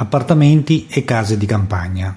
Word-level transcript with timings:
appartamenti 0.00 0.86
e 0.88 1.02
case 1.04 1.36
di 1.36 1.44
campagna. 1.44 2.16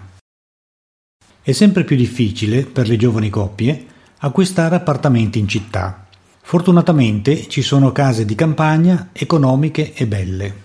È 1.41 1.51
sempre 1.51 1.83
più 1.83 1.95
difficile 1.95 2.63
per 2.63 2.87
le 2.87 2.95
giovani 2.95 3.31
coppie 3.31 3.85
acquistare 4.19 4.75
appartamenti 4.75 5.39
in 5.39 5.47
città. 5.47 6.05
Fortunatamente 6.41 7.47
ci 7.47 7.63
sono 7.63 7.91
case 7.91 8.23
di 8.23 8.35
campagna 8.35 9.09
economiche 9.13 9.93
e 9.93 10.05
belle. 10.05 10.55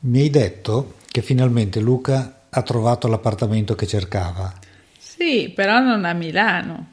Mi 0.00 0.20
hai 0.20 0.30
detto 0.30 0.94
che 1.10 1.20
finalmente 1.20 1.80
Luca 1.80 2.42
ha 2.48 2.62
trovato 2.62 3.08
l'appartamento 3.08 3.74
che 3.74 3.88
cercava. 3.88 4.52
Sì, 4.96 5.50
però 5.52 5.80
non 5.80 6.04
a 6.04 6.12
Milano, 6.12 6.86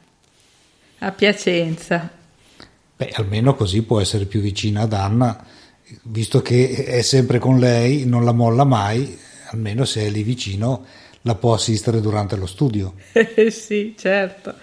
a 0.98 1.12
Piacenza. 1.12 2.10
Beh, 2.96 3.10
almeno 3.14 3.54
così 3.54 3.82
può 3.82 4.00
essere 4.00 4.24
più 4.24 4.40
vicina 4.40 4.82
ad 4.82 4.92
Anna, 4.92 5.51
visto 6.02 6.42
che 6.42 6.84
è 6.86 7.02
sempre 7.02 7.38
con 7.38 7.58
lei, 7.58 8.04
non 8.06 8.24
la 8.24 8.32
molla 8.32 8.64
mai, 8.64 9.18
almeno 9.50 9.84
se 9.84 10.06
è 10.06 10.08
lì 10.08 10.22
vicino 10.22 10.84
la 11.22 11.34
può 11.34 11.54
assistere 11.54 12.00
durante 12.00 12.36
lo 12.36 12.46
studio. 12.46 12.94
sì, 13.50 13.94
certo. 13.98 14.54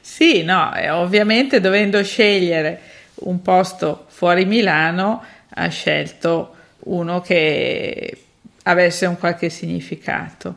Sì, 0.00 0.42
no, 0.42 0.72
ovviamente 0.90 1.60
dovendo 1.60 2.02
scegliere 2.02 2.80
un 3.16 3.42
posto 3.42 4.06
fuori 4.08 4.44
Milano, 4.44 5.22
ha 5.50 5.68
scelto 5.68 6.54
uno 6.80 7.20
che 7.20 8.16
avesse 8.64 9.06
un 9.06 9.18
qualche 9.18 9.50
significato. 9.50 10.56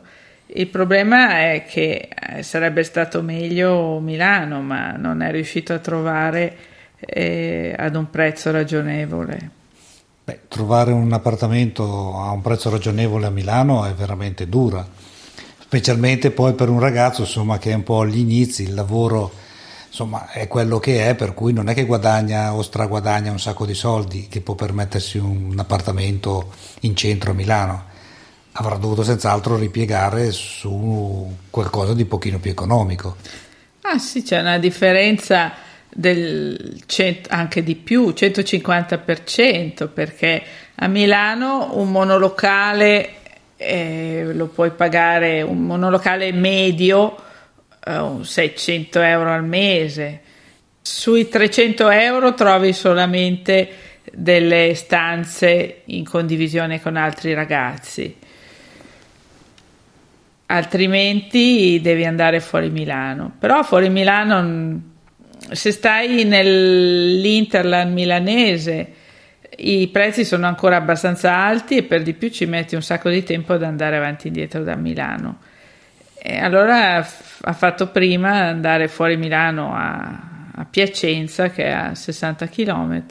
Il 0.54 0.68
problema 0.68 1.52
è 1.52 1.64
che 1.66 2.08
eh, 2.08 2.42
sarebbe 2.42 2.82
stato 2.82 3.22
meglio 3.22 4.00
Milano, 4.00 4.60
ma 4.60 4.92
non 4.92 5.22
è 5.22 5.30
riuscito 5.30 5.72
a 5.72 5.78
trovare 5.78 6.56
eh, 6.98 7.74
ad 7.76 7.94
un 7.94 8.10
prezzo 8.10 8.50
ragionevole. 8.50 9.60
Beh, 10.24 10.42
trovare 10.46 10.92
un 10.92 11.12
appartamento 11.12 12.16
a 12.16 12.30
un 12.30 12.42
prezzo 12.42 12.70
ragionevole 12.70 13.26
a 13.26 13.30
Milano 13.30 13.84
è 13.84 13.92
veramente 13.92 14.48
dura, 14.48 14.86
specialmente 15.58 16.30
poi 16.30 16.52
per 16.52 16.68
un 16.68 16.78
ragazzo 16.78 17.22
insomma, 17.22 17.58
che 17.58 17.72
è 17.72 17.74
un 17.74 17.82
po' 17.82 18.02
agli 18.02 18.18
inizi, 18.18 18.62
il 18.62 18.74
lavoro 18.74 19.32
insomma, 19.88 20.30
è 20.30 20.46
quello 20.46 20.78
che 20.78 21.08
è, 21.08 21.16
per 21.16 21.34
cui 21.34 21.52
non 21.52 21.68
è 21.68 21.74
che 21.74 21.86
guadagna 21.86 22.54
o 22.54 22.62
straguadagna 22.62 23.32
un 23.32 23.40
sacco 23.40 23.66
di 23.66 23.74
soldi 23.74 24.28
che 24.28 24.40
può 24.40 24.54
permettersi 24.54 25.18
un 25.18 25.54
appartamento 25.58 26.52
in 26.82 26.94
centro 26.94 27.32
a 27.32 27.34
Milano. 27.34 27.84
Avrà 28.52 28.76
dovuto 28.76 29.02
senz'altro 29.02 29.56
ripiegare 29.56 30.30
su 30.30 31.34
qualcosa 31.50 31.94
di 31.94 32.04
pochino 32.04 32.38
più 32.38 32.52
economico. 32.52 33.16
Ah 33.80 33.98
sì, 33.98 34.22
c'è 34.22 34.38
una 34.38 34.58
differenza 34.58 35.52
del 35.94 36.82
cent- 36.86 37.26
anche 37.30 37.62
di 37.62 37.74
più, 37.74 38.12
150%, 38.12 39.88
perché 39.88 40.42
a 40.76 40.86
Milano 40.88 41.76
un 41.78 41.90
monolocale 41.90 43.14
eh, 43.56 44.30
lo 44.32 44.46
puoi 44.46 44.70
pagare, 44.70 45.42
un 45.42 45.62
monolocale 45.62 46.32
medio, 46.32 47.16
eh, 47.84 48.18
600 48.22 49.00
euro 49.00 49.32
al 49.32 49.44
mese. 49.44 50.20
Sui 50.80 51.28
300 51.28 51.90
euro 51.90 52.34
trovi 52.34 52.72
solamente 52.72 53.68
delle 54.12 54.74
stanze 54.74 55.82
in 55.86 56.04
condivisione 56.04 56.80
con 56.80 56.96
altri 56.96 57.34
ragazzi. 57.34 58.16
Altrimenti 60.46 61.80
devi 61.80 62.04
andare 62.04 62.40
fuori 62.40 62.68
Milano. 62.68 63.32
Però 63.38 63.62
fuori 63.62 63.88
Milano 63.88 64.90
se 65.52 65.70
stai 65.70 66.24
nell'Interland 66.24 67.92
milanese 67.92 68.92
i 69.58 69.88
prezzi 69.88 70.24
sono 70.24 70.46
ancora 70.46 70.76
abbastanza 70.76 71.36
alti 71.36 71.76
e 71.76 71.82
per 71.82 72.02
di 72.02 72.14
più 72.14 72.30
ci 72.30 72.46
metti 72.46 72.74
un 72.74 72.82
sacco 72.82 73.10
di 73.10 73.22
tempo 73.22 73.52
ad 73.52 73.62
andare 73.62 73.96
avanti 73.96 74.24
e 74.24 74.28
indietro 74.28 74.62
da 74.64 74.74
Milano. 74.76 75.38
E 76.14 76.38
allora 76.38 76.96
ha 76.96 77.52
fatto 77.52 77.88
prima 77.88 78.48
andare 78.48 78.88
fuori 78.88 79.16
Milano 79.16 79.74
a, 79.74 80.50
a 80.54 80.64
Piacenza 80.64 81.50
che 81.50 81.64
è 81.64 81.70
a 81.70 81.94
60 81.94 82.46
km 82.48 83.04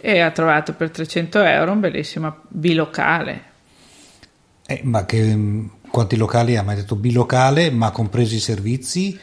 e 0.00 0.20
ha 0.20 0.30
trovato 0.30 0.72
per 0.72 0.90
300 0.90 1.42
euro 1.42 1.72
un 1.72 1.80
bellissimo 1.80 2.36
bilocale. 2.48 3.42
Eh, 4.66 4.80
ma 4.84 5.04
che, 5.04 5.38
quanti 5.90 6.16
locali 6.16 6.56
ha? 6.56 6.64
Ha 6.66 6.74
detto 6.74 6.96
bilocale, 6.96 7.70
ma 7.70 7.90
compresi 7.90 8.36
i 8.36 8.40
servizi? 8.40 9.18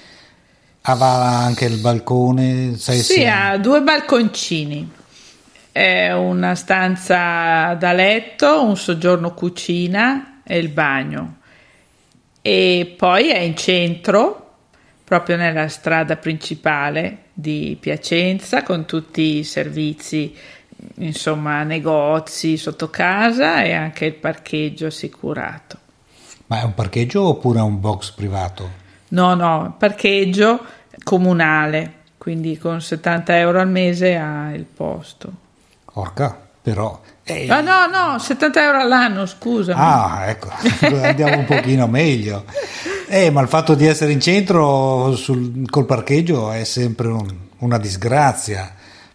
Aveva 0.90 1.38
anche 1.40 1.66
il 1.66 1.80
balcone? 1.80 2.78
Sai 2.78 3.00
sì, 3.00 3.16
se... 3.16 3.28
ha 3.28 3.58
due 3.58 3.82
balconcini. 3.82 4.90
È 5.70 6.14
una 6.14 6.56
stanza 6.56 7.74
da 7.74 7.92
letto, 7.92 8.64
un 8.64 8.78
soggiorno 8.78 9.34
cucina 9.34 10.42
e 10.44 10.58
il 10.58 10.70
bagno. 10.70 11.40
E 12.42 12.96
poi 12.98 13.30
è 13.30 13.40
in 13.40 13.58
centro, 13.58 14.56
proprio 15.04 15.36
nella 15.36 15.68
strada 15.68 16.16
principale 16.16 17.26
di 17.34 17.76
Piacenza, 17.78 18.64
con 18.64 18.86
tutti 18.86 19.40
i 19.40 19.44
servizi, 19.44 20.34
insomma, 20.96 21.64
negozi 21.64 22.56
sotto 22.56 22.90
casa 22.90 23.62
e 23.62 23.74
anche 23.74 24.06
il 24.06 24.14
parcheggio 24.14 24.86
assicurato. 24.86 25.78
Ma 26.46 26.62
è 26.62 26.64
un 26.64 26.74
parcheggio 26.74 27.28
oppure 27.28 27.60
è 27.60 27.64
un 27.64 27.78
box 27.82 28.12
privato? 28.12 28.86
No, 29.10 29.36
no, 29.36 29.76
parcheggio 29.78 30.76
comunale, 31.08 31.94
quindi 32.18 32.58
con 32.58 32.82
70 32.82 33.38
euro 33.38 33.62
al 33.62 33.70
mese 33.70 34.18
ha 34.18 34.52
il 34.54 34.66
posto. 34.66 35.32
Porca, 35.86 36.38
però... 36.62 37.00
Eh, 37.24 37.48
ah, 37.50 37.62
no, 37.62 37.86
no, 37.88 38.20
70 38.20 38.62
euro 38.62 38.82
all'anno, 38.82 39.26
scusa. 39.26 39.74
Ah, 39.74 40.26
ecco, 40.28 40.50
andiamo 41.02 41.38
un 41.38 41.46
pochino 41.46 41.88
meglio. 41.88 42.44
Eh, 43.08 43.30
ma 43.30 43.40
il 43.40 43.48
fatto 43.48 43.74
di 43.74 43.86
essere 43.86 44.12
in 44.12 44.20
centro 44.20 45.16
sul, 45.16 45.70
col 45.70 45.86
parcheggio 45.86 46.52
è 46.52 46.66
sempre 46.66 47.08
un, 47.08 47.34
una 47.60 47.78
disgrazia, 47.78 48.70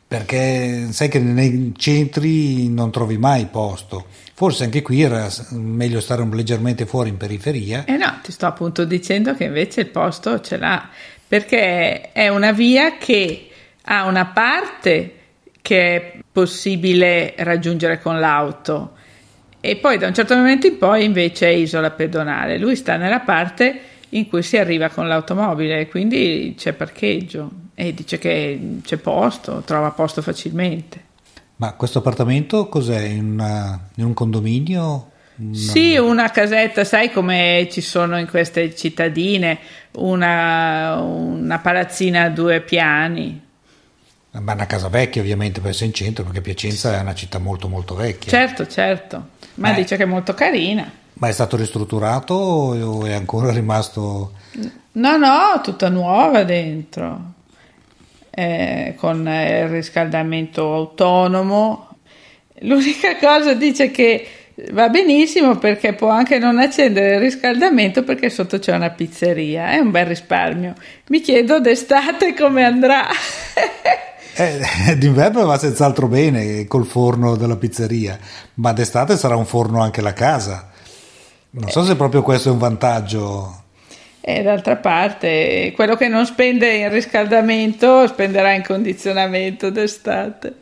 perché 0.08 0.88
sai 0.92 1.08
che 1.08 1.18
nei 1.18 1.74
centri 1.76 2.70
non 2.70 2.90
trovi 2.90 3.18
mai 3.18 3.44
posto. 3.50 4.06
Forse 4.32 4.64
anche 4.64 4.80
qui 4.80 5.02
era 5.02 5.28
meglio 5.50 6.00
stare 6.00 6.26
leggermente 6.26 6.86
fuori 6.86 7.10
in 7.10 7.18
periferia. 7.18 7.84
Eh 7.84 7.98
no, 7.98 8.18
ti 8.22 8.32
sto 8.32 8.46
appunto 8.46 8.84
dicendo 8.84 9.34
che 9.34 9.44
invece 9.44 9.82
il 9.82 9.88
posto 9.88 10.40
ce 10.40 10.56
l'ha 10.56 10.88
perché 11.32 12.12
è 12.12 12.28
una 12.28 12.52
via 12.52 12.98
che 12.98 13.48
ha 13.84 14.04
una 14.04 14.26
parte 14.26 15.14
che 15.62 15.96
è 15.96 16.18
possibile 16.30 17.32
raggiungere 17.38 18.02
con 18.02 18.20
l'auto 18.20 18.92
e 19.58 19.76
poi 19.76 19.96
da 19.96 20.08
un 20.08 20.12
certo 20.12 20.36
momento 20.36 20.66
in 20.66 20.76
poi 20.76 21.04
invece 21.04 21.46
è 21.46 21.52
isola 21.52 21.90
pedonale. 21.90 22.58
Lui 22.58 22.76
sta 22.76 22.98
nella 22.98 23.20
parte 23.20 23.80
in 24.10 24.28
cui 24.28 24.42
si 24.42 24.58
arriva 24.58 24.90
con 24.90 25.08
l'automobile, 25.08 25.88
quindi 25.88 26.54
c'è 26.54 26.74
parcheggio 26.74 27.50
e 27.74 27.94
dice 27.94 28.18
che 28.18 28.80
c'è 28.82 28.98
posto, 28.98 29.62
trova 29.64 29.90
posto 29.92 30.20
facilmente. 30.20 31.02
Ma 31.56 31.72
questo 31.72 32.00
appartamento 32.00 32.68
cos'è? 32.68 33.00
In, 33.04 33.42
in 33.94 34.04
un 34.04 34.12
condominio? 34.12 35.11
Sì, 35.52 35.96
una 35.96 36.30
casetta, 36.30 36.84
sai 36.84 37.10
come 37.10 37.66
ci 37.70 37.80
sono 37.80 38.18
in 38.18 38.28
queste 38.28 38.74
cittadine, 38.74 39.58
una, 39.92 41.00
una 41.00 41.58
palazzina 41.58 42.24
a 42.24 42.28
due 42.28 42.60
piani. 42.60 43.40
Ma 44.32 44.52
una 44.52 44.66
casa 44.66 44.88
vecchia 44.88 45.20
ovviamente 45.20 45.60
per 45.60 45.70
essere 45.70 45.86
in 45.86 45.94
centro, 45.94 46.24
perché 46.24 46.40
Piacenza 46.40 46.96
è 46.96 47.00
una 47.00 47.14
città 47.14 47.38
molto 47.38 47.68
molto 47.68 47.94
vecchia. 47.94 48.30
Certo, 48.30 48.66
certo, 48.66 49.28
ma 49.54 49.72
eh. 49.72 49.74
dice 49.74 49.96
che 49.96 50.02
è 50.02 50.06
molto 50.06 50.34
carina. 50.34 50.90
Ma 51.14 51.28
è 51.28 51.32
stato 51.32 51.56
ristrutturato 51.56 52.34
o 52.34 53.04
è 53.06 53.12
ancora 53.12 53.50
rimasto... 53.52 54.32
No, 54.92 55.16
no, 55.16 55.60
tutta 55.62 55.88
nuova 55.88 56.44
dentro, 56.44 57.32
eh, 58.30 58.94
con 58.98 59.26
il 59.26 59.68
riscaldamento 59.68 60.74
autonomo. 60.74 61.88
L'unica 62.60 63.16
cosa 63.18 63.54
dice 63.54 63.90
che 63.90 64.41
Va 64.70 64.88
benissimo 64.88 65.56
perché 65.56 65.94
può 65.94 66.08
anche 66.08 66.38
non 66.38 66.58
accendere 66.58 67.14
il 67.14 67.20
riscaldamento 67.20 68.04
perché 68.04 68.30
sotto 68.30 68.58
c'è 68.58 68.74
una 68.74 68.90
pizzeria, 68.90 69.70
è 69.70 69.78
un 69.78 69.90
bel 69.90 70.06
risparmio. 70.06 70.74
Mi 71.08 71.20
chiedo 71.20 71.58
d'estate 71.58 72.34
come 72.34 72.64
andrà. 72.64 73.06
eh, 74.36 74.96
d'inverno 74.96 75.44
va 75.44 75.58
senz'altro 75.58 76.06
bene 76.06 76.66
col 76.66 76.86
forno 76.86 77.36
della 77.36 77.56
pizzeria, 77.56 78.18
ma 78.54 78.72
d'estate 78.72 79.16
sarà 79.16 79.36
un 79.36 79.46
forno 79.46 79.80
anche 79.80 80.00
la 80.00 80.12
casa. 80.12 80.70
Non 81.50 81.68
so 81.68 81.82
se 81.82 81.96
proprio 81.96 82.22
questo 82.22 82.48
è 82.48 82.52
un 82.52 82.58
vantaggio. 82.58 83.62
E 84.20 84.42
d'altra 84.42 84.76
parte, 84.76 85.72
quello 85.74 85.96
che 85.96 86.06
non 86.06 86.24
spende 86.24 86.76
in 86.76 86.90
riscaldamento 86.90 88.06
spenderà 88.06 88.52
in 88.52 88.62
condizionamento 88.62 89.70
d'estate. 89.70 90.60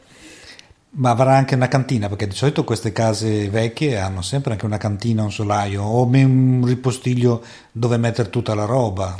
Ma 0.93 1.11
avrà 1.11 1.37
anche 1.37 1.55
una 1.55 1.69
cantina, 1.69 2.09
perché 2.09 2.27
di 2.27 2.35
solito 2.35 2.65
queste 2.65 2.93
case 2.93 3.49
vecchie 3.49 3.99
hanno 3.99 4.23
sempre 4.23 4.53
anche 4.53 4.67
una 4.67 4.77
cantina, 4.77 5.23
un 5.23 5.31
solaio 5.31 5.83
o 5.83 6.05
un 6.05 6.65
ripostiglio 6.67 7.43
dove 7.71 7.97
mettere 7.97 8.29
tutta 8.29 8.55
la 8.55 8.65
roba. 8.65 9.15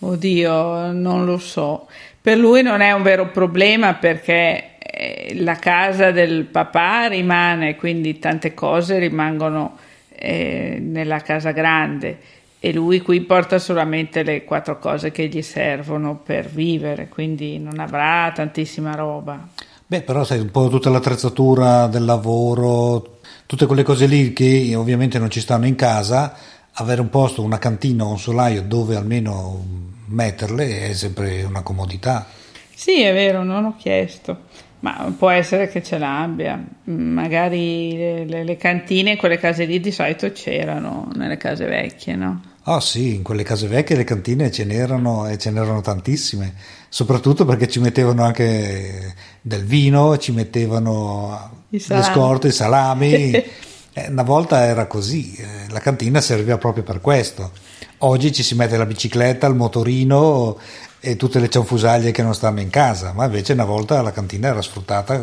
Oddio, 0.00 0.92
non 0.92 1.24
lo 1.24 1.38
so. 1.38 1.86
Per 2.20 2.36
lui 2.36 2.62
non 2.62 2.82
è 2.82 2.92
un 2.92 3.02
vero 3.02 3.30
problema 3.30 3.94
perché 3.94 4.76
eh, 4.78 5.34
la 5.36 5.56
casa 5.56 6.10
del 6.10 6.44
papà 6.44 7.08
rimane, 7.08 7.76
quindi 7.76 8.18
tante 8.18 8.52
cose 8.52 8.98
rimangono 8.98 9.78
eh, 10.10 10.78
nella 10.80 11.20
casa 11.20 11.52
grande 11.52 12.18
e 12.60 12.72
lui 12.72 13.00
qui 13.00 13.20
porta 13.20 13.58
solamente 13.58 14.22
le 14.22 14.44
quattro 14.44 14.78
cose 14.78 15.10
che 15.10 15.26
gli 15.26 15.42
servono 15.42 16.16
per 16.16 16.48
vivere, 16.48 17.08
quindi 17.08 17.58
non 17.58 17.78
avrà 17.78 18.32
tantissima 18.34 18.94
roba. 18.94 19.48
Beh, 19.86 20.02
però 20.02 20.24
sai, 20.24 20.38
un 20.40 20.50
po' 20.50 20.68
tutta 20.68 20.88
l'attrezzatura 20.88 21.86
del 21.88 22.04
lavoro, 22.04 23.18
tutte 23.44 23.66
quelle 23.66 23.82
cose 23.82 24.06
lì 24.06 24.32
che 24.32 24.74
ovviamente 24.74 25.18
non 25.18 25.30
ci 25.30 25.40
stanno 25.40 25.66
in 25.66 25.74
casa, 25.74 26.34
avere 26.72 27.02
un 27.02 27.10
posto, 27.10 27.42
una 27.42 27.58
cantina 27.58 28.04
o 28.04 28.10
un 28.10 28.18
solaio 28.18 28.62
dove 28.62 28.96
almeno 28.96 29.62
metterle 30.06 30.88
è 30.88 30.92
sempre 30.94 31.42
una 31.42 31.62
comodità. 31.62 32.26
Sì, 32.74 33.02
è 33.02 33.12
vero, 33.12 33.44
non 33.44 33.64
ho 33.64 33.76
chiesto. 33.76 34.52
Ma 34.80 35.14
può 35.16 35.30
essere 35.30 35.68
che 35.68 35.82
ce 35.82 35.96
l'abbia, 35.98 36.62
magari 36.84 37.96
le, 37.96 38.24
le, 38.26 38.44
le 38.44 38.56
cantine, 38.56 39.16
quelle 39.16 39.38
case 39.38 39.64
lì 39.64 39.80
di 39.80 39.90
solito 39.90 40.30
c'erano 40.32 41.10
nelle 41.14 41.38
case 41.38 41.64
vecchie, 41.66 42.16
no? 42.16 42.42
Oh 42.66 42.80
sì, 42.80 43.14
in 43.16 43.22
quelle 43.22 43.42
case 43.42 43.66
vecchie 43.66 43.94
le 43.94 44.04
cantine 44.04 44.50
ce 44.50 44.64
n'erano 44.64 45.28
e 45.28 45.36
ce 45.36 45.50
n'erano 45.50 45.82
tantissime, 45.82 46.54
soprattutto 46.88 47.44
perché 47.44 47.68
ci 47.68 47.78
mettevano 47.78 48.24
anche 48.24 49.14
del 49.42 49.64
vino, 49.64 50.16
ci 50.16 50.32
mettevano 50.32 51.64
le 51.68 52.02
scorte, 52.02 52.48
i 52.48 52.52
salami. 52.52 53.32
eh, 53.92 54.08
una 54.08 54.22
volta 54.22 54.64
era 54.64 54.86
così, 54.86 55.34
eh, 55.34 55.70
la 55.70 55.80
cantina 55.80 56.22
serviva 56.22 56.56
proprio 56.56 56.84
per 56.84 57.02
questo. 57.02 57.52
Oggi 57.98 58.32
ci 58.32 58.42
si 58.42 58.54
mette 58.54 58.78
la 58.78 58.86
bicicletta, 58.86 59.46
il 59.46 59.54
motorino 59.54 60.58
e 61.00 61.16
tutte 61.16 61.40
le 61.40 61.50
cianfusaglie 61.50 62.12
che 62.12 62.22
non 62.22 62.34
stanno 62.34 62.60
in 62.60 62.70
casa, 62.70 63.12
ma 63.12 63.26
invece 63.26 63.52
una 63.52 63.66
volta 63.66 64.00
la 64.00 64.12
cantina 64.12 64.48
era 64.48 64.62
sfruttata 64.62 65.22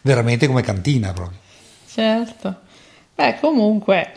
veramente 0.00 0.46
come 0.46 0.62
cantina 0.62 1.12
proprio. 1.12 1.38
Certo. 1.86 2.56
Beh, 3.14 3.36
comunque 3.38 4.12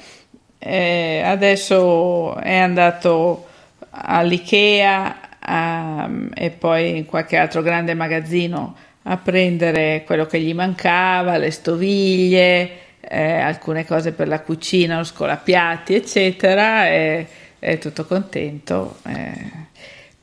eh, 0.64 1.22
adesso 1.24 2.36
è 2.38 2.58
andato 2.58 3.48
all'IKEA 3.90 5.18
a, 5.40 6.10
e 6.34 6.50
poi 6.52 6.98
in 6.98 7.06
qualche 7.06 7.38
altro 7.38 7.62
grande 7.62 7.94
magazzino 7.94 8.76
a 9.04 9.18
prendere 9.18 10.04
quello 10.06 10.26
che 10.26 10.40
gli 10.40 10.54
mancava, 10.54 11.38
le 11.38 11.52
stoviglie, 11.52 12.70
eh, 13.02 13.40
alcune 13.40 13.86
cose 13.86 14.14
per 14.14 14.28
la 14.28 14.40
cucina, 14.40 14.98
lo 14.98 15.04
scolapiatti, 15.04 15.94
eccetera, 15.96 16.88
e 16.88 17.28
è 17.60 17.78
tutto 17.78 18.06
contento. 18.06 18.98
Eh 19.06 19.72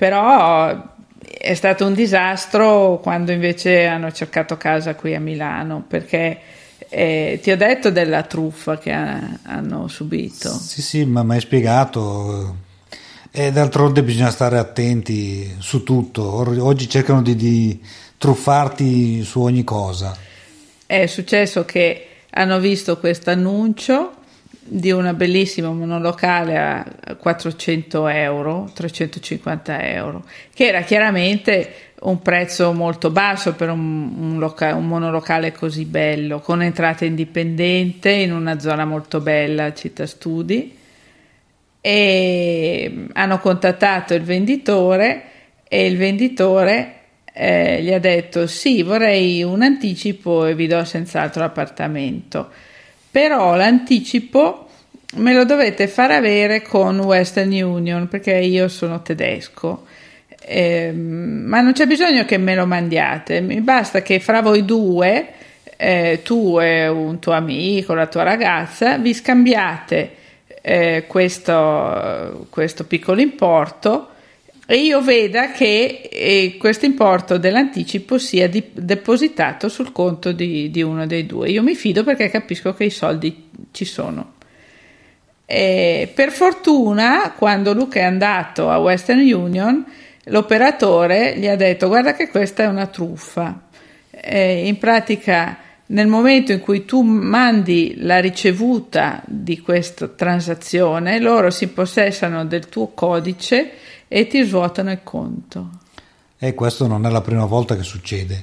però 0.00 0.94
è 1.20 1.52
stato 1.52 1.84
un 1.84 1.92
disastro 1.92 3.00
quando 3.02 3.32
invece 3.32 3.84
hanno 3.84 4.10
cercato 4.10 4.56
casa 4.56 4.94
qui 4.94 5.14
a 5.14 5.20
Milano 5.20 5.84
perché 5.87 6.38
eh, 6.90 7.38
ti 7.40 7.52
ho 7.52 7.56
detto 7.56 7.90
della 7.90 8.25
truffa 8.25 8.76
che 8.76 8.90
ha, 8.92 9.38
hanno 9.44 9.87
subito. 9.87 10.52
Sì, 10.52 10.82
sì, 10.82 11.04
ma 11.04 11.22
mi 11.22 11.34
hai 11.34 11.40
spiegato. 11.40 12.56
E 13.31 13.52
d'altronde 13.52 14.02
bisogna 14.02 14.31
stare 14.31 14.58
attenti 14.58 15.54
su 15.58 15.84
tutto. 15.84 16.22
Oggi 16.64 16.88
cercano 16.88 17.22
di, 17.22 17.37
di 17.37 17.81
truffarti 18.19 19.22
su 19.22 19.40
ogni 19.40 19.62
cosa. 19.62 20.16
È 20.84 21.06
successo 21.06 21.64
che 21.64 22.06
hanno 22.31 22.58
visto 22.58 22.98
questo 22.98 23.31
annuncio 23.31 24.14
di 24.62 24.91
una 24.91 25.15
bellissima 25.15 25.71
monolocale 25.71 26.59
a 26.59 27.17
400 27.19 28.09
euro, 28.09 28.71
350 28.75 29.83
euro, 29.89 30.25
che 30.53 30.67
era 30.67 30.83
chiaramente 30.83 31.75
un 32.03 32.21
prezzo 32.21 32.73
molto 32.73 33.11
basso 33.11 33.55
per 33.55 33.71
un, 33.71 34.12
un, 34.19 34.39
loca- 34.39 34.75
un 34.75 34.87
monolocale 34.87 35.53
così 35.53 35.85
bello, 35.85 36.41
con 36.41 36.62
entrata 36.62 37.05
indipendente 37.05 38.11
in 38.11 38.33
una 38.33 38.59
zona 38.59 38.85
molto 38.85 39.21
bella, 39.21 39.73
città 39.73 40.07
studi, 40.07 40.77
e 41.81 43.07
hanno 43.12 43.39
contattato 43.39 44.15
il 44.15 44.23
venditore 44.23 45.25
e 45.67 45.87
il 45.87 45.97
venditore 45.97 46.95
eh, 47.33 47.83
gli 47.83 47.93
ha 47.93 47.99
detto 47.99 48.47
sì, 48.47 48.83
vorrei 48.83 49.43
un 49.43 49.62
anticipo 49.62 50.45
e 50.45 50.55
vi 50.55 50.67
do 50.67 50.85
senz'altro 50.85 51.41
l'appartamento 51.41 52.51
però 53.11 53.57
l'anticipo 53.57 54.69
me 55.17 55.35
lo 55.35 55.45
dovete 55.45 55.89
far 55.89 56.12
avere 56.12 56.62
con 56.62 56.99
Western 57.01 57.51
Union 57.51 58.09
perché 58.09 58.37
io 58.37 58.69
sono 58.69 59.03
tedesco. 59.03 59.87
Eh, 60.43 60.93
ma 60.93 61.61
non 61.61 61.73
c'è 61.73 61.87
bisogno 61.87 62.25
che 62.25 62.39
me 62.39 62.55
lo 62.55 62.67
mandiate, 62.67 63.41
mi 63.41 63.61
basta 63.61 64.03
che 64.03 64.21
fra 64.21 64.41
voi 64.41 64.65
due, 64.65 65.29
eh, 65.77 66.21
tu 66.23 66.59
e 66.61 66.89
un 66.89 67.19
tuo 67.19 67.33
amico, 67.33 67.95
la 67.95 68.07
tua 68.07 68.23
ragazza, 68.23 68.99
vi 68.99 69.12
scambiate 69.12 70.15
eh, 70.62 71.05
questo, 71.07 72.47
questo 72.51 72.85
piccolo 72.85 73.21
importo 73.21 74.10
e 74.70 74.76
io 74.76 75.00
veda 75.00 75.50
che 75.50 76.08
eh, 76.12 76.55
questo 76.56 76.84
importo 76.84 77.38
dell'anticipo 77.38 78.19
sia 78.19 78.49
di, 78.49 78.62
depositato 78.72 79.69
sul 79.69 79.90
conto 79.90 80.31
di, 80.31 80.70
di, 80.70 80.81
uno 80.81 81.08
dei 81.08 81.26
due. 81.26 81.50
Io 81.50 81.61
mi 81.61 81.75
fido 81.75 82.05
perché 82.05 82.31
capisco 82.31 82.72
che 82.72 82.84
i 82.84 82.90
soldi 82.90 83.49
ci 83.72 83.84
sono. 83.84 84.34
E 85.44 86.08
per 86.14 86.31
fortuna, 86.31 87.32
quando 87.37 87.72
Luca 87.72 87.99
è 87.99 88.05
andato 88.05 88.70
a 88.70 88.78
Western 88.78 89.19
Union, 89.19 89.84
l'operatore 90.26 91.37
gli 91.37 91.49
ha 91.49 91.56
detto: 91.56 91.88
Guarda, 91.88 92.14
che 92.14 92.28
questa 92.28 92.62
è 92.62 92.66
una 92.66 92.87
truffa. 92.87 93.62
E 94.08 94.69
in 94.69 94.78
pratica, 94.78 95.58
nel 95.87 96.06
momento 96.06 96.52
in 96.52 96.61
cui 96.61 96.84
tu 96.84 97.02
mandi 97.02 97.96
la 97.96 98.20
ricevuta 98.20 99.20
di 99.26 99.58
questa 99.58 100.06
transazione, 100.06 101.19
loro 101.19 101.50
si 101.50 101.66
possessano 101.66 102.44
del 102.44 102.69
tuo 102.69 102.93
codice 102.94 103.80
e 104.12 104.27
ti 104.27 104.43
svuotano 104.43 104.91
il 104.91 105.05
conto. 105.05 105.71
E 106.37 106.53
questo 106.53 106.89
non 106.89 107.07
è 107.07 107.11
la 107.11 107.21
prima 107.21 107.45
volta 107.45 107.77
che 107.77 107.85
succede. 107.85 108.43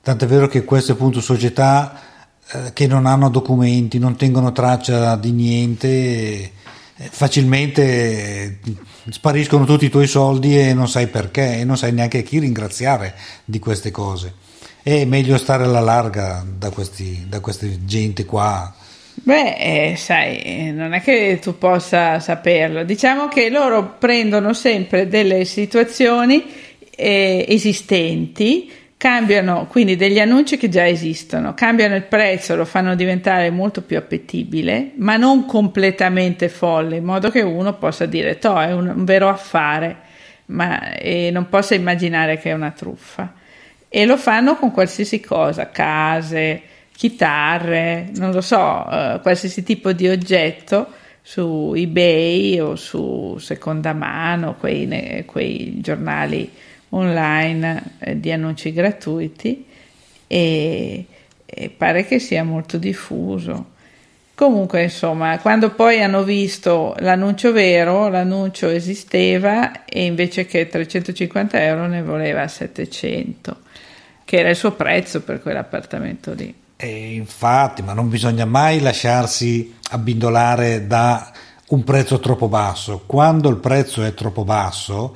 Tant'è 0.00 0.26
vero 0.26 0.46
che 0.46 0.62
queste 0.62 0.92
appunto 0.92 1.20
società 1.20 2.00
eh, 2.52 2.72
che 2.72 2.86
non 2.86 3.06
hanno 3.06 3.28
documenti, 3.28 3.98
non 3.98 4.14
tengono 4.14 4.52
traccia 4.52 5.16
di 5.16 5.32
niente, 5.32 5.88
eh, 5.88 6.52
facilmente 6.94 8.60
spariscono 9.10 9.64
tutti 9.64 9.86
i 9.86 9.90
tuoi 9.90 10.06
soldi 10.06 10.56
e 10.56 10.72
non 10.72 10.86
sai 10.86 11.08
perché 11.08 11.58
e 11.58 11.64
non 11.64 11.76
sai 11.76 11.92
neanche 11.92 12.22
chi 12.22 12.38
ringraziare 12.38 13.16
di 13.44 13.58
queste 13.58 13.90
cose. 13.90 14.34
È 14.80 15.04
meglio 15.04 15.36
stare 15.36 15.64
alla 15.64 15.80
larga 15.80 16.46
da, 16.46 16.70
questi, 16.70 17.26
da 17.28 17.40
queste 17.40 17.84
gente 17.84 18.24
qua 18.24 18.72
Beh, 19.14 19.56
eh, 19.56 19.96
sai, 19.96 20.72
non 20.72 20.94
è 20.94 21.00
che 21.00 21.38
tu 21.40 21.58
possa 21.58 22.18
saperlo. 22.18 22.82
Diciamo 22.82 23.28
che 23.28 23.50
loro 23.50 23.96
prendono 23.98 24.52
sempre 24.52 25.06
delle 25.06 25.44
situazioni 25.44 26.44
eh, 26.96 27.44
esistenti, 27.48 28.70
cambiano 28.96 29.66
quindi 29.68 29.96
degli 29.96 30.18
annunci 30.18 30.56
che 30.56 30.68
già 30.68 30.86
esistono, 30.86 31.54
cambiano 31.54 31.94
il 31.94 32.04
prezzo, 32.04 32.56
lo 32.56 32.64
fanno 32.64 32.94
diventare 32.94 33.50
molto 33.50 33.82
più 33.82 33.96
appetibile, 33.96 34.92
ma 34.96 35.16
non 35.16 35.44
completamente 35.44 36.48
folle, 36.48 36.96
in 36.96 37.04
modo 37.04 37.30
che 37.30 37.42
uno 37.42 37.74
possa 37.74 38.06
dire, 38.06 38.38
to, 38.38 38.58
è 38.60 38.72
un, 38.72 38.88
un 38.88 39.04
vero 39.04 39.28
affare, 39.28 39.96
ma 40.46 40.94
eh, 40.94 41.30
non 41.32 41.48
possa 41.48 41.74
immaginare 41.74 42.38
che 42.38 42.50
è 42.50 42.54
una 42.54 42.70
truffa. 42.70 43.34
E 43.88 44.06
lo 44.06 44.16
fanno 44.16 44.56
con 44.56 44.70
qualsiasi 44.70 45.20
cosa, 45.20 45.70
case, 45.70 46.62
chitarre, 46.94 48.10
non 48.14 48.32
lo 48.32 48.40
so, 48.40 48.88
eh, 48.90 49.18
qualsiasi 49.22 49.62
tipo 49.62 49.92
di 49.92 50.08
oggetto 50.08 50.88
su 51.22 51.72
eBay 51.74 52.58
o 52.58 52.76
su 52.76 53.36
seconda 53.38 53.92
mano, 53.92 54.56
quei, 54.56 55.24
quei 55.26 55.80
giornali 55.80 56.50
online 56.90 57.96
eh, 57.98 58.18
di 58.18 58.32
annunci 58.32 58.72
gratuiti 58.72 59.66
e, 60.26 61.06
e 61.44 61.70
pare 61.70 62.06
che 62.06 62.18
sia 62.18 62.44
molto 62.44 62.76
diffuso. 62.76 63.70
Comunque, 64.34 64.82
insomma, 64.84 65.38
quando 65.38 65.70
poi 65.70 66.02
hanno 66.02 66.24
visto 66.24 66.96
l'annuncio 66.98 67.52
vero, 67.52 68.08
l'annuncio 68.08 68.68
esisteva 68.68 69.84
e 69.84 70.04
invece 70.04 70.46
che 70.46 70.66
350 70.66 71.62
euro 71.62 71.86
ne 71.86 72.02
voleva 72.02 72.48
700, 72.48 73.58
che 74.24 74.38
era 74.38 74.48
il 74.48 74.56
suo 74.56 74.72
prezzo 74.72 75.22
per 75.22 75.40
quell'appartamento 75.40 76.32
lì. 76.32 76.61
E 76.84 77.14
infatti, 77.14 77.80
ma 77.80 77.92
non 77.92 78.08
bisogna 78.08 78.44
mai 78.44 78.80
lasciarsi 78.80 79.72
abbindolare 79.90 80.88
da 80.88 81.30
un 81.68 81.84
prezzo 81.84 82.18
troppo 82.18 82.48
basso. 82.48 83.04
Quando 83.06 83.48
il 83.50 83.58
prezzo 83.58 84.02
è 84.02 84.14
troppo 84.14 84.42
basso, 84.42 85.14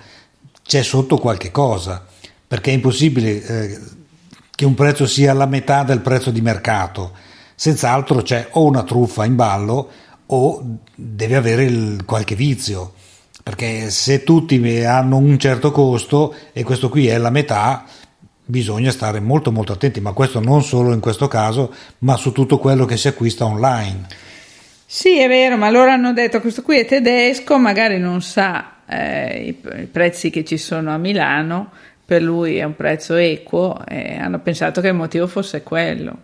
c'è 0.62 0.84
sotto 0.84 1.18
qualche 1.18 1.50
cosa, 1.50 2.06
perché 2.46 2.70
è 2.70 2.74
impossibile 2.74 3.42
eh, 3.44 3.80
che 4.54 4.64
un 4.64 4.74
prezzo 4.74 5.08
sia 5.08 5.32
la 5.32 5.46
metà 5.46 5.82
del 5.82 6.02
prezzo 6.02 6.30
di 6.30 6.40
mercato. 6.40 7.10
Senz'altro 7.56 8.22
c'è 8.22 8.46
o 8.52 8.62
una 8.62 8.84
truffa 8.84 9.24
in 9.24 9.34
ballo 9.34 9.90
o 10.26 10.78
deve 10.94 11.34
avere 11.34 11.64
il, 11.64 12.04
qualche 12.04 12.36
vizio, 12.36 12.92
perché 13.42 13.90
se 13.90 14.22
tutti 14.22 14.84
hanno 14.84 15.16
un 15.16 15.36
certo 15.36 15.72
costo 15.72 16.32
e 16.52 16.62
questo 16.62 16.88
qui 16.88 17.08
è 17.08 17.18
la 17.18 17.30
metà, 17.30 17.84
bisogna 18.46 18.92
stare 18.92 19.20
molto 19.20 19.50
molto 19.50 19.72
attenti, 19.72 20.00
ma 20.00 20.12
questo 20.12 20.40
non 20.40 20.62
solo 20.62 20.92
in 20.92 21.00
questo 21.00 21.26
caso, 21.28 21.74
ma 21.98 22.16
su 22.16 22.32
tutto 22.32 22.58
quello 22.58 22.84
che 22.84 22.96
si 22.96 23.08
acquista 23.08 23.44
online. 23.44 24.06
Sì, 24.86 25.18
è 25.18 25.26
vero, 25.26 25.56
ma 25.56 25.68
loro 25.68 25.90
hanno 25.90 26.12
detto 26.12 26.40
questo 26.40 26.62
qui 26.62 26.78
è 26.78 26.86
tedesco, 26.86 27.58
magari 27.58 27.98
non 27.98 28.22
sa 28.22 28.76
eh, 28.86 29.42
i, 29.48 29.80
i, 29.80 29.86
prezzi 29.86 30.30
che 30.30 30.44
ci 30.44 30.56
sono 30.56 30.92
a 30.92 30.96
Milano, 30.96 31.72
per 32.04 32.22
lui 32.22 32.58
è 32.58 32.62
un 32.62 32.76
prezzo 32.76 33.16
equo 33.16 33.84
e 33.84 34.16
hanno 34.16 34.38
pensato 34.38 34.80
che 34.80 34.88
il 34.88 34.94
motivo 34.94 35.26
fosse 35.26 35.62
quello. 35.62 36.16